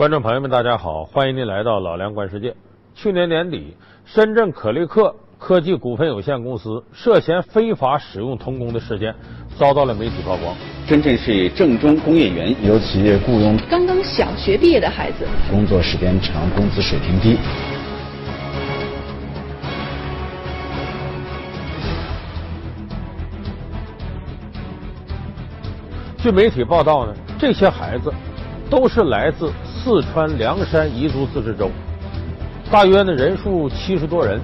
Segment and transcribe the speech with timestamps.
[0.00, 2.56] 观众朋友们，大家好，欢迎您来到老梁观世界。
[2.94, 3.76] 去年年底，
[4.06, 9.14] 深圳可立克科技股份有限公司涉嫌非法使用童工的事件
[9.58, 10.56] 遭到了媒体曝光。
[10.86, 17.36] 深圳市正中工业园有企业雇佣刚刚小学毕业的孩子，工作时间长，工资水平低。
[26.16, 28.10] 据媒体报道呢，这些孩子
[28.70, 31.68] 都是来自四川凉山彝族自治州，
[32.70, 34.40] 大约呢人数七十多人，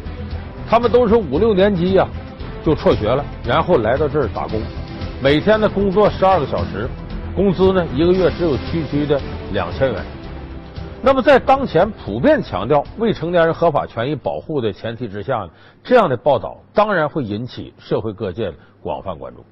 [0.68, 2.06] 他们都是五六年级呀
[2.64, 4.60] 就辍学了，然后来到这儿打工，
[5.22, 6.88] 每天呢工作十二个小时，
[7.36, 9.20] 工资呢一个月只有区区的
[9.52, 10.02] 两千元。
[11.02, 15.50] 那么在当前普遍强调未成年人合法权益保护的前提之下呢，
[15.84, 19.44] 这样的报道当然会引起社会各界的广泛关注。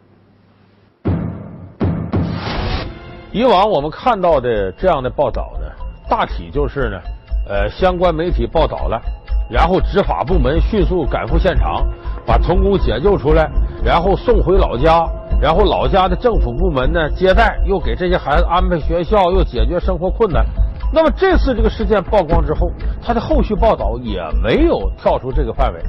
[3.35, 5.67] 以往我们看到的这样的报道呢，
[6.09, 7.01] 大体就是呢，
[7.49, 9.03] 呃，相关媒体报道了，
[9.51, 11.85] 然后执法部门迅速赶赴现场，
[12.25, 13.51] 把童工解救出来，
[13.85, 15.05] 然后送回老家，
[15.41, 20.47] 然后老家的政府部门呢接待，又给这些孩子安排学校，又解决生活困难。
[20.93, 22.71] 那么这次这个事件曝光之后，
[23.03, 25.81] 他的后续报道也没有跳出这个范围。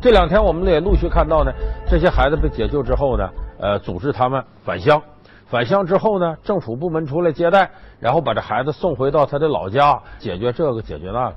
[0.00, 1.50] 这两天我们也陆续看到呢，
[1.88, 5.02] 这些孩子被解救之后呢，呃，组织他们返乡。
[5.46, 11.34] 返乡之后呢，政府部门出来接待，然后把这孩子送回到他的老家，解决这个解决那个。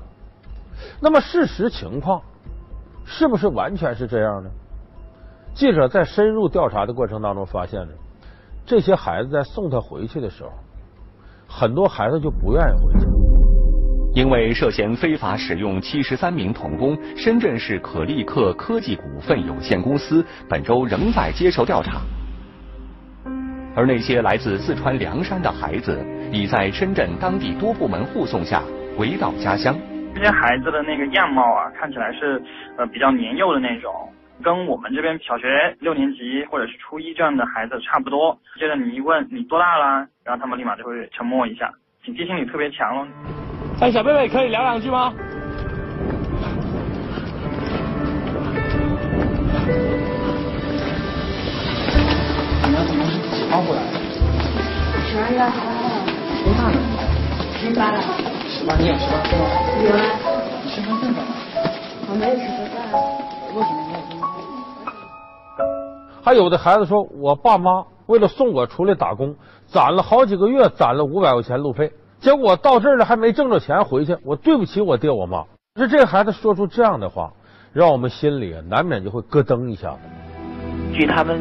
[1.00, 2.20] 那么事实情况
[3.04, 4.50] 是不是完全是这样呢？
[5.54, 7.92] 记者在深入调查的过程当中发现呢，
[8.66, 10.50] 这些孩子在送他回去的时候，
[11.46, 13.06] 很多孩子就不愿意回去，
[14.14, 22.00] 因为涉嫌非法使用七十三名童工，深圳市可立克科技股份有限公司本周仍在接受调查。
[23.76, 28.62] 而那些来自四川凉山的孩子，已在深圳当地多部门护送下
[28.96, 29.76] 回到家乡。
[30.14, 32.42] 这些孩子的那个样貌啊，看起来是
[32.76, 33.92] 呃比较年幼的那种，
[34.42, 35.46] 跟我们这边小学
[35.78, 38.36] 六年级或者是初一这样的孩子差不多。
[38.58, 41.70] 接着你一问你多大了，然后他们立马就会沉默一下，
[42.04, 43.06] 警惕心理特别强喽。
[43.80, 45.14] 哎，小贝贝可以聊两句吗？
[66.30, 69.34] 还有的孩子说，我爸妈为了送我出来打工，
[69.66, 75.42] 攒了好几个月，攒了五百块钱路费，结果到这儿了还没挣着钱回去，我对不起我爹我妈。
[75.74, 77.32] 这这孩子说出这样的话，
[77.72, 79.98] 让我们心里难免就会咯噔一下子。
[80.94, 81.40] 据他们。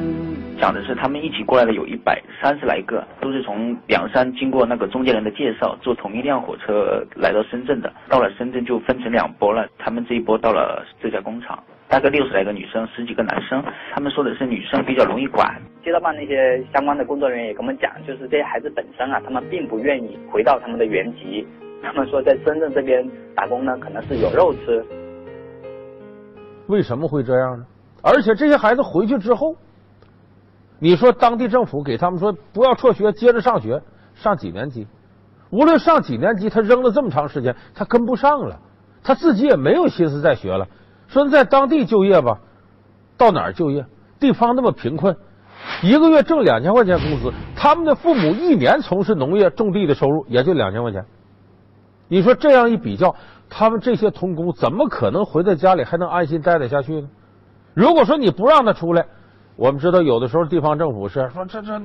[0.60, 7.90] 讲的是他们一起过来的有一百三十来个，都是从凉山经过那个中间人的介绍，坐同一辆火车来到深圳的。
[8.10, 13.64] 到了深圳就分成两波了，他们这一波到了这家工厂，大概六十来个女生，十几个男生。
[13.96, 15.60] 他们说的是女生比较容易管。
[15.84, 21.48] 街道办那些相关的工作人员也跟我们讲，就是这些孩子本身啊，他们并不愿意回到他们的原籍。
[21.82, 23.04] 他们说在深圳这边
[23.36, 24.86] 打工呢，可能是有肉吃。
[26.68, 27.66] 为什么会这样呢？
[28.04, 29.56] 而且这些孩子回去之后。
[30.82, 33.82] 你说当地政府给他们说不要辍学，接着上学，
[34.14, 34.88] 上几年级？
[35.50, 38.60] 无论上几年级，他扔了这么长时间，他跟不上了，
[39.04, 40.68] 他自己也没有心思再学了。
[41.10, 42.40] 说在当地就业吧，
[43.18, 43.86] 到哪儿就业？
[44.20, 45.16] 地方那么贫困，
[45.82, 51.04] 一个月挣两千块钱工资，他们的父母一年从事农业种地的收入也就两千块钱。
[52.08, 53.16] 你说这样一比较，
[53.50, 57.10] 他们这些童工怎么可能回到家里还能安心待得下去呢？
[57.74, 59.06] 如果说你不让他出来，
[59.56, 61.82] 我们知道，有的时候地方政府是说这这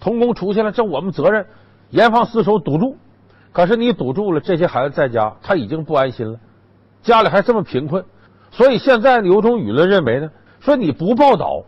[0.00, 1.46] 童工出去了，这我们责任，
[1.90, 2.96] 严防死守堵住。
[3.52, 6.38] 可是你堵住了，这些孩子在家他已经不安心了，
[7.02, 8.04] 家里还这么贫困，
[8.52, 11.62] 所以现在有种舆论认为呢，说你不报道，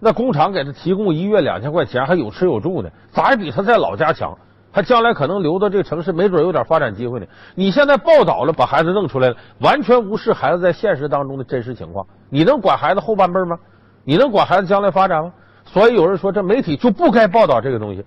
[0.00, 4.36] 那工厂给他提供一月两千块钱，还有吃有住呢，咋也比他在老家强，
[4.72, 7.26] 他将来可能留到这个城市，没准有点发展机会呢。
[7.54, 13.58] 你现在报道了，把孩子弄出来了，完全无视孩子在现实当中的真实情况，你能管孩子后半辈吗？
[14.04, 15.32] 你能管孩子将来发展吗？
[15.64, 18.04] 所以有人说这媒体就不该报道这个东西。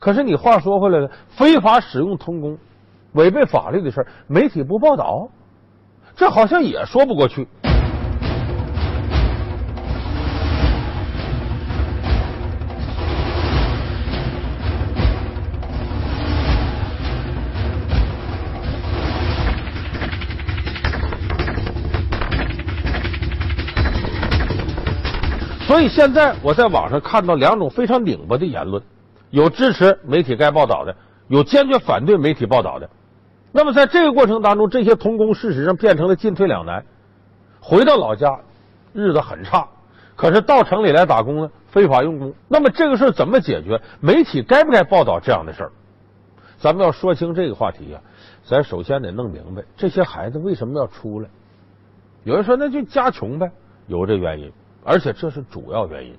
[0.00, 2.58] 可是你话说回来了，非法使用童工，
[3.12, 5.28] 违背法律的事，媒体不报道，
[6.16, 7.46] 这好像也说不过去。
[25.66, 28.80] 所以现在我在网上看到两种非常拧巴的言论，
[29.30, 30.94] 有支持媒体该报道的，
[31.26, 32.88] 有坚决反对媒体报道的。
[33.50, 36.84] 那么在这个过程当中，这些童工事实上变成了进退两难。
[37.58, 38.38] 回到老家，
[38.92, 39.68] 日子很差；
[40.14, 42.32] 可是到城里来打工呢，非法用工。
[42.46, 43.80] 那么这个事儿怎么解决？
[43.98, 45.72] 媒体该不该报道这样的事儿？
[46.58, 48.00] 咱们要说清这个话题呀，
[48.44, 51.28] 咱首先得弄明白这些孩子为什么要出来。
[52.22, 53.50] 有人说那就家穷呗，
[53.88, 54.52] 有这原因，
[54.86, 56.14] 而且这是主要原因。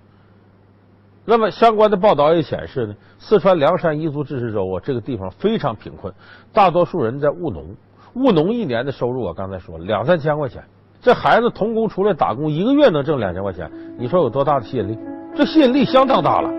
[1.23, 6.13] 那么相关的报道也显示呢，四川凉山彝族自治州啊，这个地方非常贫困，
[6.53, 7.75] 大多数人在务农，
[8.15, 10.63] 务农一年的收入我刚才说了两三千块钱，
[11.01, 14.97] 这孩子童工出来打工，一个月能挣两千块钱，你说有多大的吸引力？
[15.35, 16.49] 这吸引力相当大了。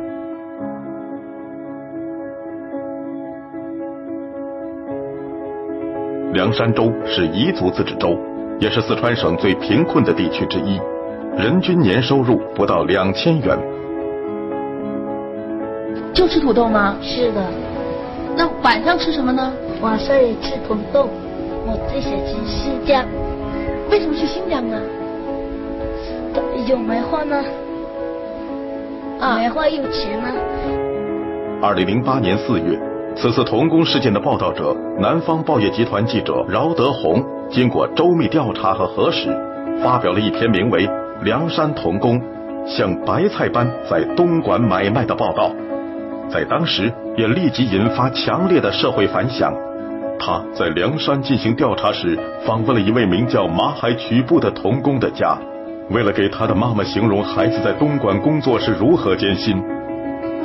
[6.35, 8.17] 凉山州是彝族自治州，
[8.61, 10.79] 也是四川省最贫困的地区之一，
[11.38, 13.56] 人均年收入不到两千元。
[16.12, 16.96] 就吃土豆吗？
[17.00, 17.40] 是的。
[18.37, 19.52] 那晚上吃什么呢？
[19.81, 21.08] 晚上也吃土豆。
[21.64, 23.05] 我最想去新疆。
[23.88, 24.76] 为什么去新疆呢？
[26.67, 27.37] 有煤矿呢。
[29.20, 29.38] 啊。
[29.38, 30.26] 煤矿有钱呢。
[31.62, 32.76] 二零零八年四月。
[33.14, 39.29] 此次童工事件的报道者，南方报业集团记者饶德红，经过周密调查和核实，
[39.85, 40.87] 发表了一篇名为
[41.25, 42.20] 《梁山童工
[42.65, 45.50] 像白菜般在东莞买卖》的报道，
[46.31, 49.53] 在当时也立即引发强烈的社会反响。
[50.20, 52.17] 他在梁山进行调查时，
[52.47, 55.37] 访问了一位名叫马海曲布的童工的家，
[55.91, 59.61] 为了给他的妈妈形容孩子在东莞工作是如何艰辛，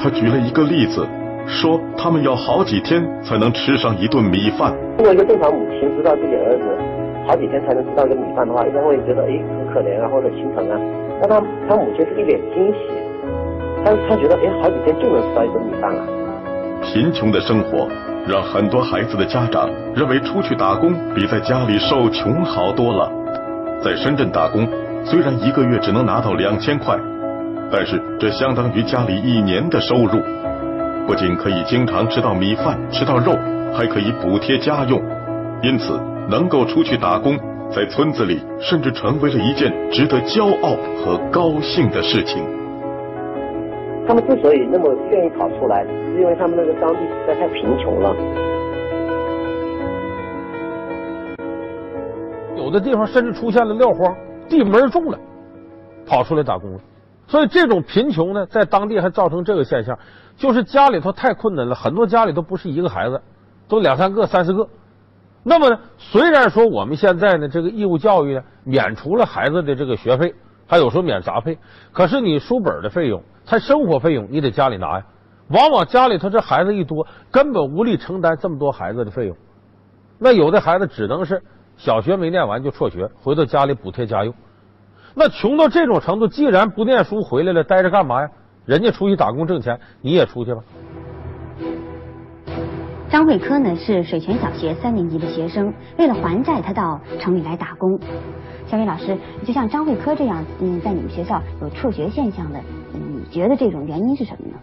[0.02, 1.08] 他举了一个例子。
[1.46, 4.74] 说他们要好几天才能吃上一顿米饭。
[4.98, 6.64] 如果一个正常母亲知道自己儿子
[7.26, 10.80] 好几天才能吃到一个米饭的话，一般会觉得哎很可怜啊或者心疼啊。
[11.22, 12.80] 但他他母亲是一脸惊喜，
[13.84, 16.04] 他他觉得哎好几天就能吃到一个米饭了。
[16.82, 17.88] 贫穷的生活
[18.28, 23.10] 让很多孩子的家长认为出去打工比在家里受穷好多了。
[23.82, 24.68] 在深圳打工，
[25.06, 26.98] 虽然一个月只能拿到两千块，
[27.72, 30.22] 但是这相当于家里一年的收入。
[31.06, 33.34] 不仅可以经常吃到米饭、吃到肉，
[33.74, 35.02] 还可以补贴家用，
[35.62, 36.00] 因此
[36.30, 37.38] 能够出去打工，
[37.70, 42.44] 在村子里甚至成为了一件值得骄傲和高兴的事情。
[44.08, 48.16] 他们之所以那么愿意跑出来，是因为他们那个当地实在太贫穷了。
[52.58, 54.16] 有的地方甚至出现了撂荒，
[54.50, 55.18] 地没人种了，
[56.06, 56.80] 跑出来打工了。
[57.28, 59.98] 所以这种贫穷呢，在当地还造成这个现象。
[60.36, 63.22] 就是家里头太困难了，很多家里都不是一个孩子，
[63.68, 64.68] 都两三个、三四个。
[65.46, 70.34] 那么，虽然说我们现在呢，这个义务教育呢，免除了孩子的这个学费，
[70.66, 71.58] 还有时候免杂费，
[71.92, 75.06] 可是你书本的费用、他生活费用，你得家里拿呀。
[75.50, 79.36] 往往家里头这孩子一多，根本无力承担这么多孩子的费用。
[80.18, 81.44] 那有的孩子只能是
[81.76, 84.34] 小学没念完就辍学，回到家里补贴家用。
[85.14, 88.30] 那穷到这种程度，既然不念书回来了，待着干嘛呀？
[88.66, 90.62] 人家出去打工挣钱，你也出去吧。
[93.14, 98.00] 张慧科呢是水泉小学三年级的学生，为了还债，他到城里来打工。
[98.66, 99.16] 小伟老师，
[99.46, 102.60] 就像张慧科这样，嗯，在你们学校有辍学现象的，
[102.92, 104.58] 你觉得这种原因是什么呢？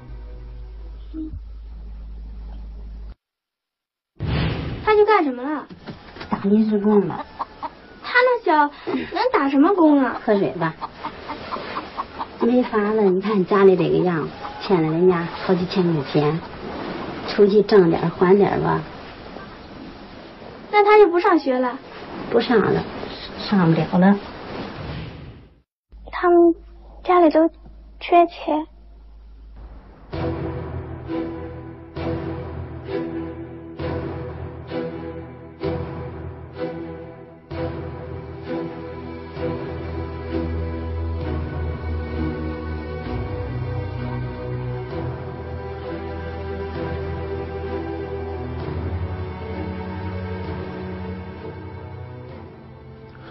[4.85, 5.65] 他去干什么了？
[6.29, 7.25] 打临时工了。
[8.03, 8.69] 他那小
[9.13, 10.21] 能打什么工啊？
[10.25, 10.75] 喝水吧。
[12.41, 14.27] 没法了，你看家里这个样，
[14.61, 16.41] 欠了人家好几千块钱，
[17.31, 18.81] 出去挣点还点吧。
[20.71, 21.79] 那他就不上学了？
[22.31, 22.83] 不上了，
[23.39, 24.19] 上不了了。
[26.13, 26.55] 他们
[27.03, 27.49] 家里都
[27.99, 28.67] 缺钱。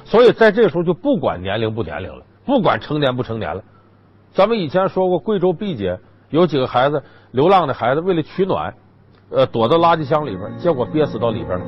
[0.09, 3.61] 所以在这时候就不管年龄不年龄了，不管成年不成年了。
[4.33, 5.99] 咱们以前说过，贵州毕节
[6.31, 8.73] 有几个孩子，流浪的孩子为了取暖，
[9.29, 11.65] 呃，躲到垃圾箱里边，结果憋死到里边了。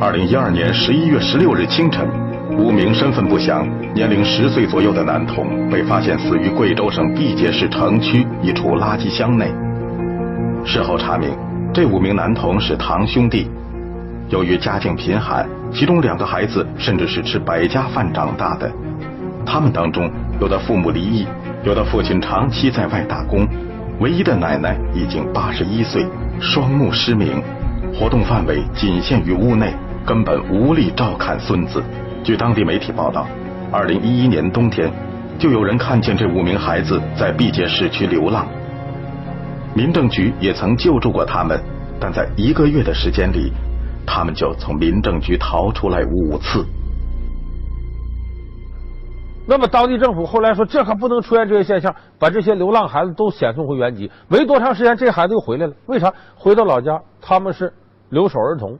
[0.00, 2.08] 二零一二年十一月十六日清晨，
[2.58, 9.52] 五名身份不详、年龄十岁左右的男童被发现死于贵州省毕节市城区一处垃圾箱内。
[10.64, 11.36] 事后查明，
[11.74, 13.50] 这五名男童是堂兄弟。
[14.28, 18.72] 由于家境贫寒，其中两个孩子甚至是吃百家饭长大的。
[19.44, 21.26] 他们当中，有的父母离异，
[21.64, 23.46] 有的父亲长期在外打工，
[24.00, 26.06] 唯一的奶奶已经八十一岁，
[26.40, 27.42] 双目失明，
[27.94, 29.74] 活动范围仅限于屋内，
[30.06, 31.82] 根本无力照看孙子。
[32.24, 33.28] 据当地媒体报道，
[33.70, 34.90] 二零一一年冬天，
[35.38, 38.46] 就有人看见这五名孩子在毕节市区流浪。
[39.74, 41.60] 民政局也曾救助过他们，
[42.00, 43.52] 但在一个月的时间里，
[44.06, 46.64] 他们就从民政局逃出来五次。
[49.48, 54.10] 那么当地政府后来说，这可不能出现这些现象，把这些流浪孩子都遣送回原籍。
[54.26, 55.72] 没多长时间，这孩子又回来了。
[55.86, 56.12] 为啥？
[56.34, 57.72] 回到老家，他们是
[58.08, 58.76] 留守儿童，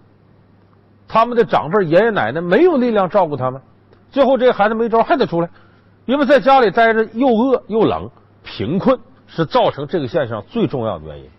[1.07, 3.61] 他们的长辈爷爷奶奶没有力量照顾他们，
[4.11, 5.49] 最后这些孩子没招，还得出来，
[6.05, 8.11] 因为在家里待着又饿又冷，
[8.43, 11.31] 贫困是造成这个现象最重要的原因。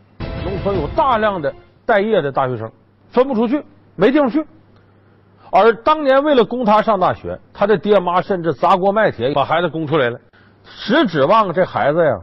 [0.46, 1.54] 农村有大量的
[1.86, 2.72] 待业的大学生，
[3.10, 3.62] 分不出去，
[3.98, 4.46] 没地方去。
[5.52, 10.20] 而当年为了供他上大学，他的爹妈甚至砸锅卖铁把孩子供出来了，
[10.64, 12.20] 实指望这孩子呀，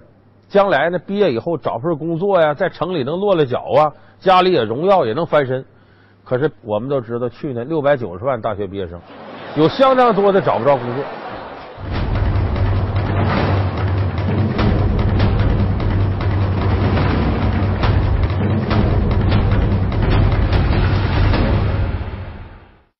[0.49, 5.65] 将来呢毕业以后找份工作呀，在城里能落了脚啊，家里也荣耀，也能翻身。
[6.23, 9.01] 可是我们都知道，去年六百九十万大学毕业生，
[9.57, 11.05] 有相当多的找不着工作。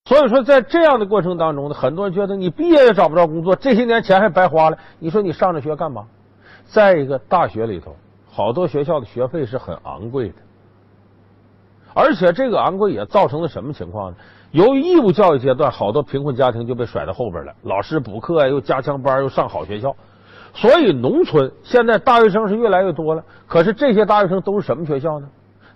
[0.07, 4.77] 所以说，在这样的过程当中呢，很多人觉得你毕业也找不着工作，这些年钱还白花了。
[4.99, 6.05] 你说你上着学干嘛？
[6.67, 7.97] 再一个，大学里头
[8.31, 10.35] 好多学校的学费是很昂贵的，
[11.95, 14.17] 而且这个昂贵也造成了什么情况呢？
[14.51, 19.97] 由于义务教育阶段，好多贫困家庭就被甩到后边了，老师补课呀，又加强班，又上好学校，
[20.53, 23.25] 所以农村现在大学生是越来越多了。
[23.47, 25.29] 可是这些大学生都是什么学校呢？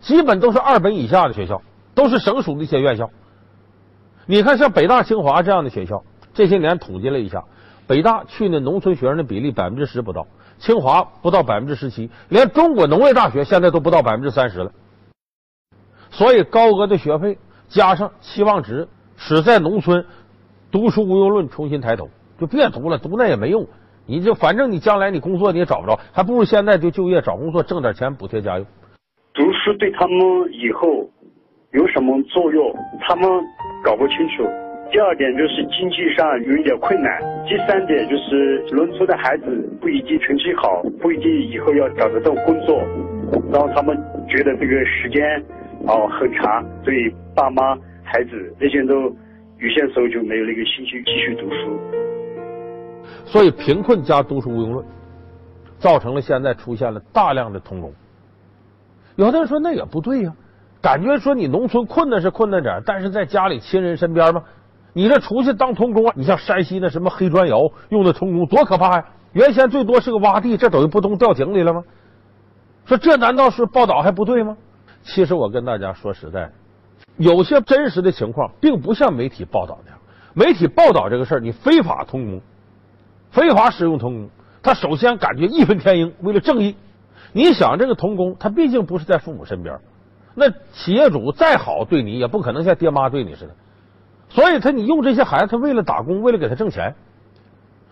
[0.02, 1.62] 基本都是二本以下的学校，
[1.94, 3.08] 都是省属的一些院校。
[4.30, 6.04] 你看，像北大、清华这样的学校，
[6.34, 7.42] 这些年统计了一下，
[7.86, 10.26] 北大去年农村学生的比例百分之十不到，
[10.58, 14.70] 清华不到百分之十七，连中国农业大学现在都不到百分之三十了。
[16.10, 20.04] 所以，高额的学费加上期望值，使在农村
[20.70, 23.66] 读书无用论重新抬头，就别读了，读那也没用。
[24.04, 28.66] 你就反正你将来你工作你也找不着，还不如现在就就业找工作，挣点钱补贴家用。
[29.32, 30.16] 读书对他们
[30.52, 31.08] 以后
[31.72, 32.74] 有什么作用？
[33.00, 33.28] 他们。
[33.84, 34.42] 搞不清楚。
[34.90, 37.16] 第二点就是经济上有一点困难。
[37.46, 39.44] 第三点就是农村的孩子
[39.80, 42.82] 不一定成绩好，不一定以后要找得到工作，
[43.52, 43.96] 然后他们
[44.28, 45.40] 觉得这个时间
[45.86, 51.78] 哦很长，所以爸妈、孩子那些都有些时候就没有那个兴趣继续读书。
[53.24, 54.84] 所以贫困加读书无用论，
[55.78, 57.92] 造成了现在出现了大量的童工。
[59.14, 60.34] 有的人说那也不对呀。
[60.80, 64.42] 感觉说你农村困难是困难点，但是在家里亲人身边吗？
[64.92, 69.04] 你这出去当童工啊，你像山西那什么黑砖窑用的童工多可怕呀！
[69.32, 71.84] 原先最多是个洼地，这等于不动掉井里了吗？
[72.86, 74.56] 说这难道是报道还不对吗？
[75.02, 76.50] 其实我跟大家说实在，
[77.16, 79.98] 有些真实的情况并不像媒体报道那样。
[80.32, 82.40] 媒体报道这个事儿，你非法童工、
[83.30, 84.30] 非法使用童工，
[84.62, 86.76] 他首先感觉义愤填膺，为了正义。
[87.32, 89.78] 你想这个童工，他毕竟不是在父母身边。
[90.34, 93.54] 那企业主再好对你，也不可能像爹妈对你似的。
[94.28, 96.94] 所以他，你用这些孩子，他为了打工，为了给他挣钱。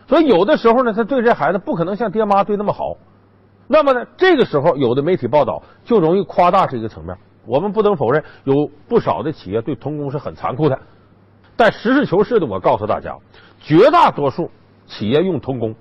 [0.07, 2.97] 所以有的时候呢，他对这孩子不可能像爹妈对那么好。
[3.67, 7.17] 那么呢，这个时候有的媒体报道就容易夸大这个层面。
[7.47, 10.79] 我们不能否认，有不少的企业对童工是很残酷的。
[11.57, 13.17] 但实事求是的，我告诉大家，
[13.61, 14.51] 绝大多数
[14.87, 15.75] 企业用童工，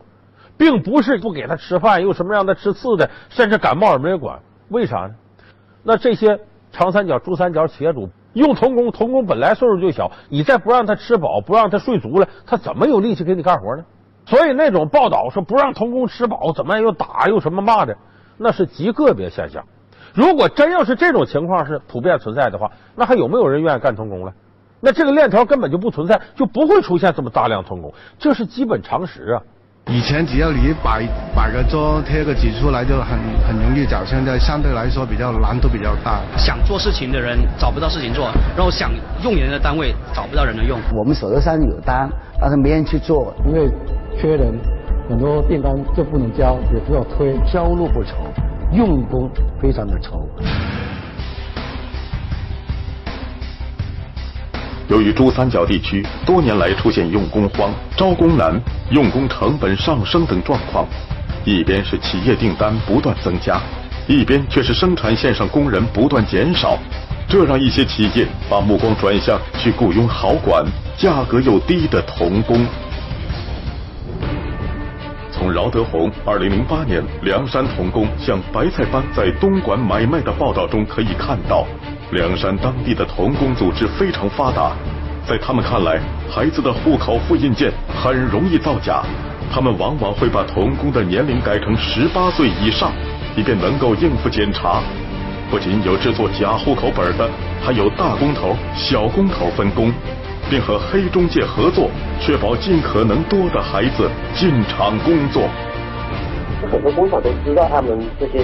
[0.57, 4.39] 并不是不给他吃饭，又什么让他吃次的，甚至感冒也没人管。
[4.69, 5.15] 为啥呢？
[5.85, 6.37] 那这些。
[6.71, 13.85] 长三角、珠三角企业主用童工，童工本来岁数就小，你再不让他吃饱，不让他睡足了，他怎么有力气给你干活呢？
[14.25, 17.95] 所以那种报道说不让童工吃饱，怎么样又打又什么骂的，
[18.37, 19.63] 那是极个别现象。
[20.13, 24.33] 如果真要是这种情况是普遍存在的话，那还有没有人愿意干童工了？
[24.81, 29.41] 那这个链条根本就不存在，就不会出现这么大量童工，这是基本常识啊。
[29.91, 36.21] 以前只要你摆摆个桌贴个纸出来就很很容易找，现在相对来说比较难度比较大。
[36.35, 38.91] 想做事情的人找不到事情做，然后想
[39.23, 40.79] 用人的单位找不到人能用。
[40.91, 42.09] 我们手头上有单，
[42.41, 43.69] 但是没人去做，因为
[44.19, 44.59] 缺人，
[45.07, 48.15] 很多订单就不能交，也不要推，交路不愁，
[48.73, 49.29] 用工
[49.61, 50.27] 非常的愁。
[54.87, 58.59] 由于珠三角地区多年来出现用工荒、招工难、
[58.91, 60.85] 用工成本上升等状况，
[61.43, 63.59] 一边是企业订单不断增加，
[64.07, 66.77] 一边却是生产线上工人不断减少，
[67.27, 70.63] 这让一些企业把目光转向去雇佣好管、
[70.95, 72.63] 价格又低的童工。
[75.31, 81.65] 从饶德宏2008年凉山童工像白菜般在东莞买卖的报道中可以看到。
[82.15, 84.71] 梁山当地的童工组织非常发达，
[85.27, 85.99] 在他们看来，
[86.31, 89.03] 孩子的户口复印件很容易造假，
[89.51, 92.93] 他们往往会把童工的年龄改成十八岁以上，
[93.35, 94.81] 以便能够应付检查。
[95.51, 97.29] 不仅有制作假户口本的，
[97.61, 99.91] 还有大工头、小工头分工，
[100.49, 101.89] 并和黑中介合作，
[102.21, 105.49] 确保尽可能多的孩子进厂工作。
[106.71, 108.41] 很多工厂都知道他们这些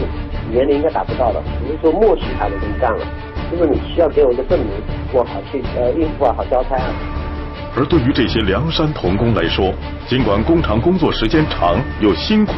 [0.51, 2.99] 年龄应该达不到的，只是说默许他们这么干了，
[3.51, 4.69] 就是你需要给我一个证明，
[5.11, 6.87] 我好去呃应付啊，好交差啊。
[7.75, 9.73] 而对于这些梁山童工来说，
[10.07, 12.53] 尽管工厂工作时间长又辛苦，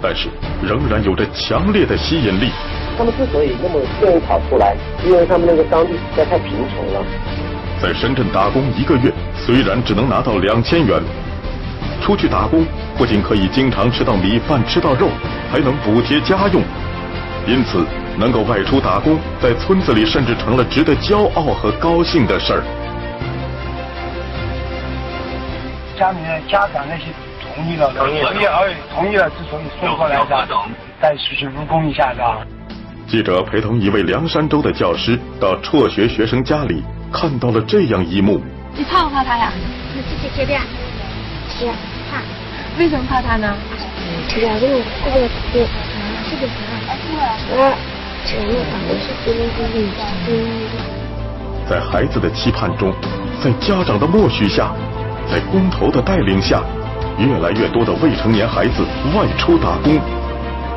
[0.00, 0.28] 但是
[0.62, 2.48] 仍然有着强烈的吸引力。
[2.96, 4.74] 他们之所以那么愿意跑出来，
[5.04, 7.04] 因为他们那个当地实在太贫穷了。
[7.80, 11.02] 在深圳打工一个月，虽然只能拿到两千元，
[12.00, 12.64] 出去打工
[12.96, 15.08] 不仅可以经常吃到米饭、吃到肉，
[15.50, 16.62] 还能补贴家用。
[17.46, 17.84] 因此，
[18.16, 22.62] 能够外出打工，在村子里甚至成了值得骄傲和高兴的事儿。
[25.98, 27.06] 家里面家长那些
[27.42, 30.48] 同意了，同意，同意，哎，同意了，之所以送过来的，
[31.00, 32.38] 再去去务工一下，是吧？
[33.08, 36.82] 记者陪同一位凉山州的教师到辍学学生家里，
[37.12, 38.40] 看到了这样一幕。
[38.74, 39.52] 你怕不怕他呀？
[39.94, 40.58] 你自己决定。
[41.50, 41.66] 是
[42.10, 42.22] 怕。
[42.78, 43.52] 为什么怕他呢？
[44.28, 45.66] 这个人过了不是
[46.32, 46.81] 不是？
[51.68, 52.92] 在孩子的期盼中，
[53.42, 54.72] 在家长的默许下，
[55.30, 56.62] 在工头的带领下，
[57.18, 58.84] 越来越多的未成年孩子
[59.16, 59.98] 外出打工。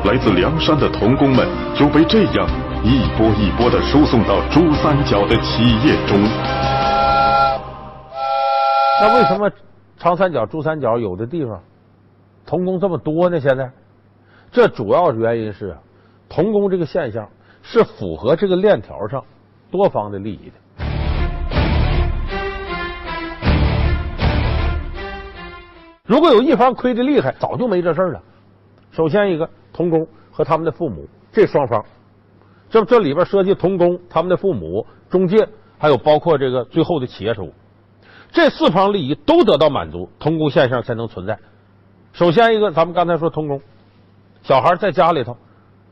[0.04, 2.48] 来自梁山的童工们就被这样
[2.82, 6.18] 一波一波的输送到珠三角的企业中。
[9.00, 9.50] 那为什么
[9.98, 11.60] 长三角、珠三角有的地方
[12.46, 13.40] 童工这么多呢？
[13.40, 13.70] 现在，
[14.52, 15.76] 这主要原因是
[16.28, 17.28] 童工这个现象
[17.62, 19.24] 是符合这个链条上
[19.70, 20.84] 多方的利益的。
[26.04, 28.22] 如果有一方亏的厉害，早就没这事儿了。
[28.90, 29.48] 首先一个。
[29.72, 31.84] 童工和他们的父母，这双方，
[32.70, 37.52] 这这里边涉及童工、他们的父母、中介，还有包括这个最后的企业主，
[38.32, 41.38] 这四方利益都得到满足，童工现象才能存在。
[42.14, 43.60] 首先一个，咱们刚才说童工，
[44.42, 45.36] 小孩在家里头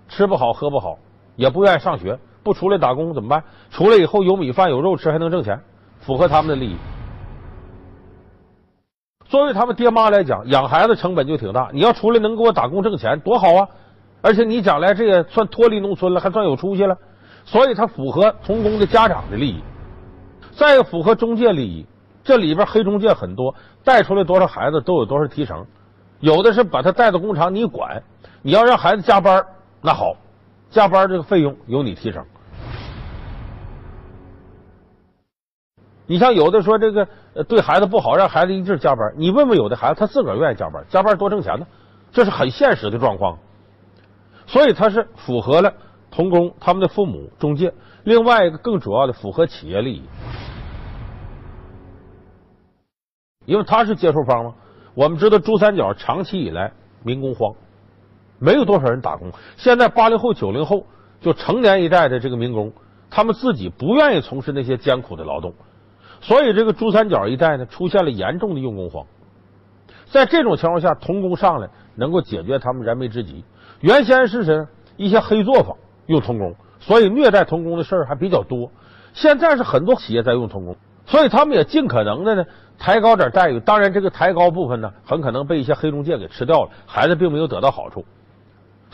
[0.08, 0.98] 吃不好喝不好，
[1.36, 3.42] 也不愿意上学，不出来打工怎么办？
[3.70, 5.60] 出来以后有米饭有肉吃，还能挣钱，
[6.00, 6.76] 符合他们的利益。
[9.24, 11.70] 作为他们爹妈来讲，养孩子成本就挺大。
[11.72, 13.68] 你要出来能给我打工挣钱，多好啊！
[14.20, 16.96] 而且你将来这也算脱离农村了，还算有出息了。
[17.44, 19.62] 所以，他符合童工的家长的利益，
[20.52, 21.86] 再一个符合中介利益。
[22.22, 25.66] 这里边黑中介很多，带出来多少孩子都有多少提成。
[26.20, 28.02] 有的是把他带到工厂，你管，
[28.40, 29.44] 你要让孩子加班，
[29.86, 30.16] 那好，
[30.70, 32.24] 加班这个费用由你提成。
[36.06, 37.06] 你像有的说这个
[37.46, 39.12] 对孩子不好，让孩子一劲加班。
[39.18, 41.66] 你问问有的孩子，他自个儿愿意加班，加班多挣钱呢，
[42.10, 43.38] 这是很现实的状况。
[44.46, 45.74] 所以他是符合了
[46.10, 50.02] 童工他们的父母中介，另外一个更主要的符合企业利益，
[53.44, 54.54] 因为他是接受方嘛。
[54.94, 57.54] 我们知道珠三角长期以来民工荒，
[58.44, 59.32] 没有多少人打工。
[59.56, 60.84] 现在八零后、九零后
[61.20, 62.70] 就成年一代的这个民工，
[63.10, 65.54] 他们自己不愿意从事那些艰苦的劳动。
[66.20, 69.06] 所以，这个珠三角一带呢，出现了严重的用工荒。
[70.06, 73.44] 在这种情况下，童工上来能够解决他们燃眉之急。
[73.80, 74.66] 原先是谁？
[74.96, 75.76] 一些黑作坊
[76.06, 78.70] 用童工，所以虐待童工的事儿还比较多。
[79.12, 80.76] 现在是很多企业在用童工，
[81.06, 82.44] 所以他们也尽可能的呢
[82.78, 83.58] 抬高点待遇。
[83.60, 88.04] 当然，这个抬高部分呢，很可能被一些黑中介给吃掉了，孩子并没有得到好处。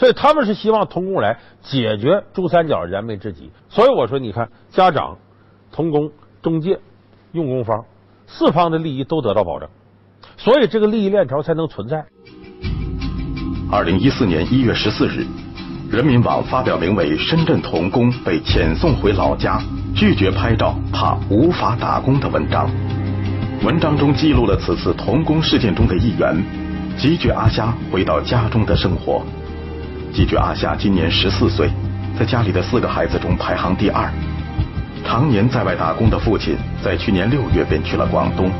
[0.01, 3.51] 所以他们是希望童工来解决珠三角燃眉之急。
[3.69, 5.19] 所以我说，你看，家长、
[5.71, 6.11] 童工、
[6.41, 6.81] 中介。
[7.33, 7.85] 用工方
[8.27, 9.69] 四方的利益都得到保证，
[10.37, 12.05] 所以这个利益链条才能存在。
[13.71, 15.25] 二零一四年一月十四日，
[15.89, 19.63] 人民网发表名为《深圳童工被遣送回老家，
[19.95, 22.69] 拒绝拍照，怕无法打工》的文章。
[23.63, 26.37] 文章中记录了此次童工事件中的一员——
[26.99, 29.23] 吉觉阿虾回到家中的生活。
[30.12, 31.70] 吉觉阿夏今年十四岁，
[32.18, 34.11] 在家里的四个孩子中排行第二。
[35.05, 38.51] 常年在外打工的父亲，在去年六月便去了广东。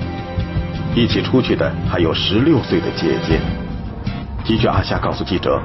[0.95, 3.41] 一起出去的还有十六岁的姐姐。
[4.45, 5.61] 吉觉阿夏告诉记者，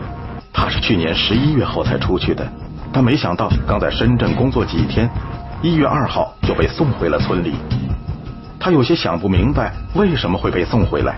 [0.52, 2.48] 他是去年十一月后才出去的，
[2.92, 5.10] 但没想到刚在深圳工作几天，
[5.62, 7.54] 一月二号就被送回了村里。
[8.60, 11.16] 他有些想不明白为什么会被送回来。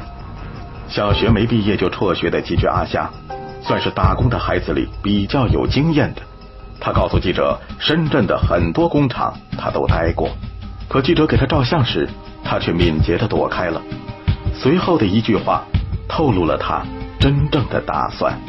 [0.89, 3.09] 小学没毕业就辍学的吉觉阿夏，
[3.67, 6.21] 算是打工的孩子里比较有经验的。
[6.79, 10.29] 他告诉记者，深圳的很多工厂他都待过，
[10.87, 12.07] 可记者给他照相时，
[12.45, 13.81] 他却敏捷的躲开了。
[14.53, 15.65] 随后的一句话，
[16.07, 16.85] 透露了他
[17.19, 18.39] 真正的打算：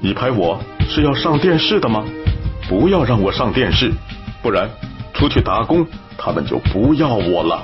[0.00, 2.04] 你拍我是要上电视的吗？
[2.68, 3.92] 不要让我上电视，
[4.42, 4.68] 不然
[5.12, 5.86] 出去打工，
[6.18, 7.62] 他们就不要我了。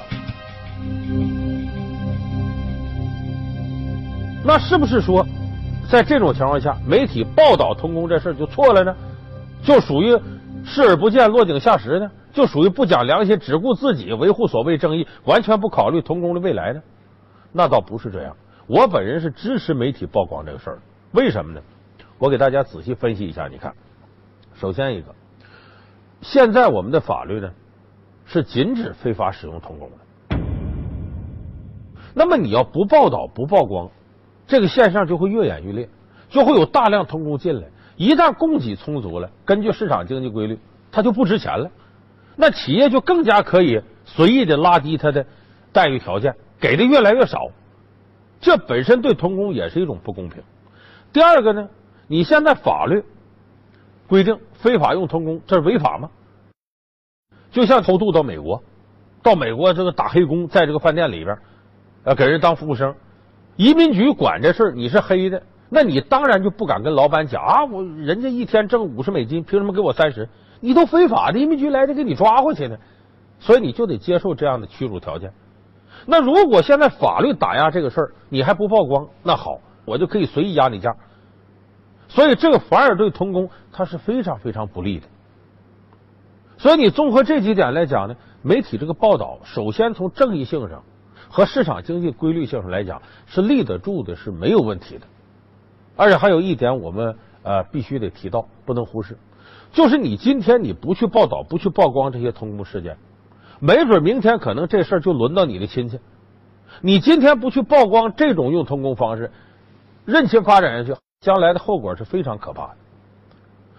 [4.44, 5.26] 那是不是说，
[5.90, 8.94] 在这种情况下，媒体报道童工这事就错了呢？
[9.60, 10.16] 就属于
[10.64, 12.08] 视而不见、落井下石呢？
[12.32, 16.80] 就属于不讲良心、只顾自己维护所谓正义，完全不考虑童工的未来呢？
[17.50, 18.36] 那倒不是这样。
[18.68, 20.78] 我本人是支持媒体曝光这个事儿，
[21.10, 21.60] 为什么呢？
[22.18, 23.48] 我给大家仔细分析一下。
[23.48, 23.74] 你看，
[24.54, 25.12] 首先一个，
[26.20, 27.50] 现在我们的法律呢
[28.26, 30.38] 是禁止非法使用童工的。
[32.14, 33.90] 那么你要不报道、不曝光。
[34.50, 35.88] 这个现象就会越演越烈，
[36.28, 37.68] 就会有大量童工进来。
[37.96, 40.58] 一旦供给充足了，根据市场经济规律，
[40.90, 41.70] 它就不值钱了。
[42.34, 45.24] 那企业就更加可以随意的拉低它的
[45.72, 47.46] 待遇条件，给的越来越少。
[48.40, 50.42] 这本身对童工也是一种不公平。
[51.12, 51.68] 第二个呢，
[52.08, 53.04] 你现在法律
[54.08, 56.10] 规定非法用童工，这是违法吗？
[57.52, 58.64] 就像偷渡到美国，
[59.22, 61.38] 到美国这个打黑工，在这个饭店里边，
[62.02, 62.96] 呃，给人当服务生。
[63.56, 67.64] 移民局管这事儿，你是黑的，那你当然就不敢跟老板讲啊！
[67.66, 70.28] 我人家一天挣五十美金，凭什么给我三十？
[70.60, 72.76] 你都非法的，移民局来得给你抓回去呢。
[73.38, 75.32] 所以你就得接受这样的屈辱条件。
[76.06, 80.94] 那如果现在法律打压这个事儿，你还不曝光，那好，我就可以随意压你价。
[82.08, 85.06] 所以这个反而对童工他是非常非常不利的。
[86.58, 90.82] 所以你综合这几点来讲呢，媒体这个报道，首先从正义性上。
[91.30, 95.06] 和市场经济规律性上来讲是立得住的，是没有问题的。
[95.96, 99.16] 而且还有一点，我们呃必须得提到，不能忽视，
[99.72, 102.96] 就是你今天你不去报道、不去曝光这些通工事件，
[103.60, 106.00] 没准明天可能这事儿就轮到你的亲戚。
[106.80, 109.30] 你今天不去曝光这种用通工方式，
[110.04, 112.76] 任其发展下去，将来的后果是非常可怕的。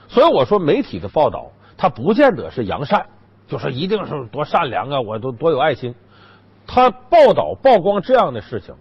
[0.07, 3.07] 所以我说，媒体的报道它不见得是扬善，
[3.47, 5.95] 就说一定是多善良啊，我都多有爱心。
[6.65, 8.74] 他报道曝光这样的事情，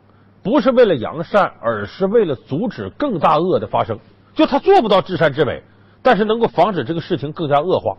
[0.43, 3.99] 不是为了扬善，而是为了阻止更大恶的发生。
[4.33, 5.63] 就他做不到至善至美，
[6.03, 7.97] 但是能够防止这个事情更加恶化。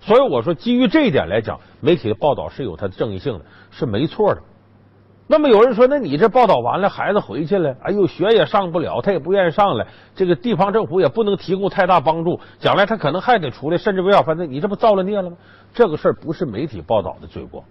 [0.00, 4.42] 所以我说，基于这一点来讲，媒体的报道是有它的正义性的，是没错的。
[5.30, 15.36] 那么有人说，那你这报道完了，孩子回去了，哎呦，学也上不了，他也不愿意上来，这个地方政府也不能提供太大帮助，将来他可能还得出来，甚至违法犯罪，你这不造了孽了吗？
[15.72, 17.62] 这个事儿不是媒体报道的罪过，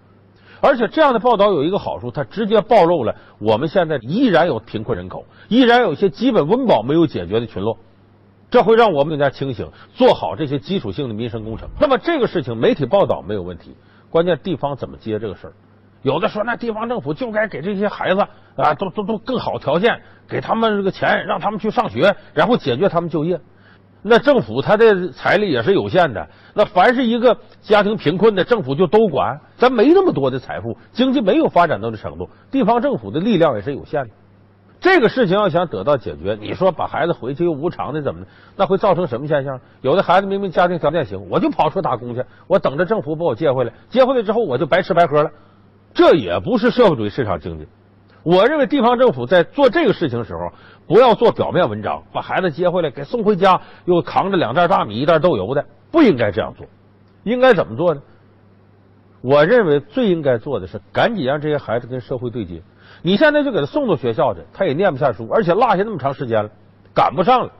[0.62, 7.76] 而且这样的报道有一个好处，它直接暴露了我们现在依然有贫困人口，依然有一些基本温饱没有解决的群落，
[8.50, 11.68] 这会让我们更加清醒，做好这些基础性的民生工程。
[11.78, 13.76] 那么这个事情媒体报道没有问题，
[14.08, 15.52] 关键地方怎么接这个事儿？
[16.02, 18.20] 有的说，那地方政府就该给这些孩子
[18.56, 23.40] 啊，都都都更好条件，给他们这个钱，让他们去上学，然后解决他们就业。
[24.02, 29.40] 那政府他的财力也是有限的，那凡是一个家庭贫困的，政府就都管。
[29.58, 34.10] 咱没那么多的财富，经济没有发展到这程度，地方政府的力量也是有限的。
[34.80, 39.60] 这个事情要想得到解决，你说把孩子回去又无偿的怎么的，那会造成什么现象？
[39.82, 45.30] 有的孩子明明家庭条件行，我就跑出打工去，我等着政府把我接回来，接回来之后我就白吃白喝了。
[45.92, 47.66] 这也不是社会主义市场经济。
[48.22, 50.52] 我认为地方政府在做这个事情的时候，
[50.86, 56.66] 不要做表面文章，把孩子接回来给送回家，又扛着两袋大米、一袋豆油的，不应该这样做。
[57.24, 58.02] 应该怎么做呢？
[59.22, 62.62] 我认为最应该做的是赶紧让这些孩子跟社会对接。
[63.02, 66.50] 你现在就给他送到学校去，他也念不下书，而且落下那么长时间了，
[66.94, 67.52] 赶不上了。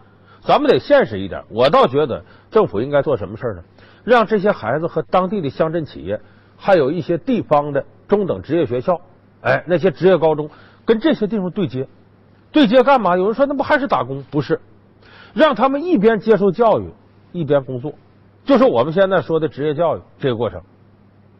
[0.42, 1.42] 咱们得现实一点。
[1.48, 3.62] 我倒觉得政府应该做什么事呢？
[4.04, 6.20] 让这些孩子和当地的乡镇企业，
[6.56, 7.84] 还有一些地方的。
[8.10, 9.00] 中等职业学校，
[9.40, 10.50] 哎，那些职业高中
[10.84, 11.88] 跟这些地方对接，
[12.52, 13.16] 对接干嘛？
[13.16, 14.24] 有人说那不还是打工？
[14.30, 14.60] 不是，
[15.32, 16.92] 让他们一边接受教育，
[17.32, 17.94] 一边工作，
[18.44, 20.60] 就是我们现在说的职业教育这个过程。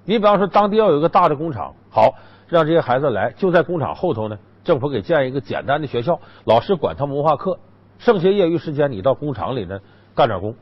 [0.04, 2.14] 你比方说，当地要有一个大的工厂，好，
[2.48, 7.59] 让这些孩子来，就在工厂后头呢，政府给建一个简单的学校，老师管他们文化课，
[7.98, 9.78] 剩下业余时间你到工厂里呢
[10.14, 10.54] 干点工，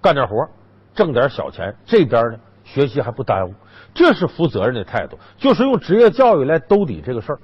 [0.00, 0.48] 干点活，
[0.94, 2.38] 挣点小钱，这边呢
[2.72, 3.54] 学习还不耽误。
[3.94, 7.38] 这是负责任的态度，就是用职业教育来兜底这个事儿。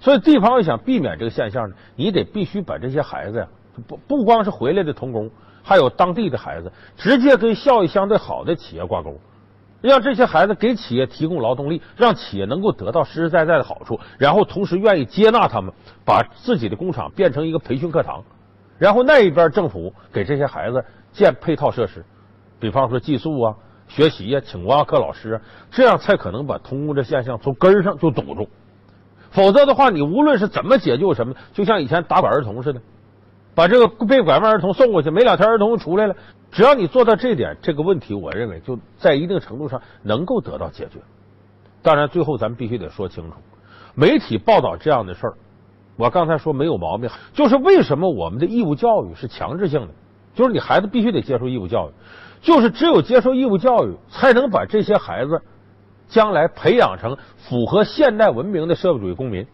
[0.00, 3.48] 所以地方要想避免这个现象呢，你得必须把这些孩子呀，
[3.86, 5.30] 不不光是回来的童工，
[5.62, 9.16] 还有当地的孩子，直接跟效益相对好的企业挂钩。
[9.80, 15.72] 让这些孩子给企业提供劳动力，让企业能够得到实实在在的好处，然后同时愿意接纳他们，
[16.04, 18.22] 把自己的工厂变成一个培训课堂，
[18.78, 22.04] 然后那一边政府给这些孩子建配套设施，
[22.60, 23.56] 比方说寄宿啊、
[23.94, 28.48] 学习呀、请文化课老师啊，这样才可能把通工这现象从根儿上就堵住。
[29.30, 32.80] 否则的话，你无论是怎么解救什么，就像以前打拐儿童似的，
[33.54, 36.16] 把这个被拐卖儿童送过去，没两天儿童就出来了。
[36.50, 41.00] 只要你做到这点，这个问题我认为就在一定程度上能够得到解决。
[41.82, 43.36] 当然，最后咱们必须得说清楚，
[43.94, 45.34] 媒体报道这样的事儿，
[45.96, 49.88] 我刚才说没有毛病，就是为什么我们的义务教育是强制性的，
[50.34, 51.92] 就是你孩子必须得接受义务教育，
[52.42, 55.40] 就是只有接受义务教育，才能把这些孩子
[56.08, 59.46] 将来培养成符合现代文明的社会主义公民。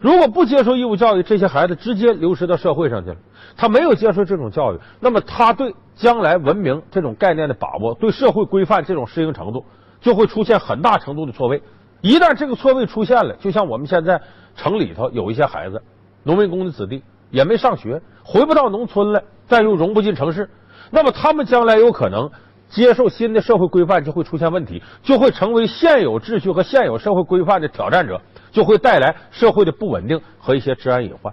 [0.00, 3.16] 如果不接受义务教育，这些孩子直接流失到社会上去了。
[3.56, 9.64] 他没有接受这种教育，那么他对将来文明这种概念的把握，对社会规范这种适应程度，
[10.00, 11.62] 就会出现很大程度的错位。
[12.00, 14.20] 一旦这个错位出现了，就像我们现在
[14.56, 15.82] 城里头有一些孩子，
[16.22, 20.48] 农民工的子弟也没上学，回不到农村了，再又融不进城市，
[20.90, 22.30] 那么他们将来有可能
[22.68, 28.20] 接受新的社会规范就会出现问题，就会成为现有秩序和现有社会规范的挑战者。
[28.52, 31.32] 就会带来社会的不稳定和一些治安隐患。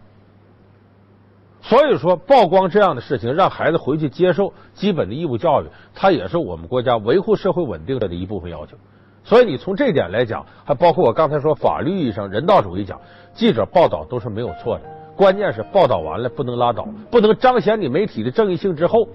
[1.63, 5.65] 所以说，曝光这样的事情，让孩子回去接受基本的义务教育，
[5.96, 8.78] 它也是我们国家维护社会稳定的一部分要求。
[9.24, 13.02] 所以，你从这点来讲，还包括我刚才说法律意义上、人道主义讲，
[13.34, 14.84] 记者报道都是没有错的。
[15.15, 19.08] 关键是报道完了不能拉倒，不能彰显你媒体的正义性之后，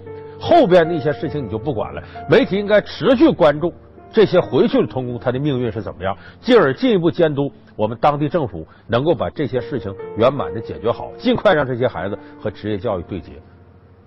[0.43, 2.03] 后边那些事情你就不管了。
[2.29, 3.73] 媒体应该持续关注。
[4.15, 6.15] 这些回去的童工，他的命运是怎么样？
[6.39, 13.33] 进而进一步监督我们当地政府能够把这些事情圆满的解决好，尽快让这些孩子和职业教育对接。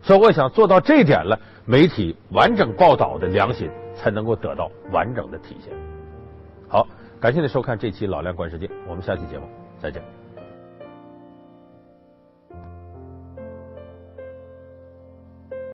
[0.03, 5.73] 所以，我想做到这一点了，媒体完整报道的良心才能够得到完整的体现。
[6.67, 6.85] 好，
[7.19, 9.45] 感谢您收看这期《老梁观世界》，我们下期节目
[9.79, 10.24] 再见。